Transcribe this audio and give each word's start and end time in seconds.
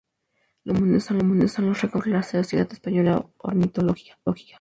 Los 0.63 0.79
nombres 0.79 1.05
comunes 1.05 1.51
son 1.51 1.67
los 1.67 1.79
recomendados 1.83 2.01
por 2.03 2.11
la 2.11 2.21
por 2.21 2.33
la 2.39 2.43
Sociedad 2.43 2.73
Española 2.73 3.17
de 3.19 3.25
Ornitología. 3.37 4.17